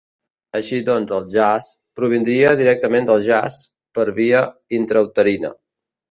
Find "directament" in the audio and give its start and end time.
2.61-3.05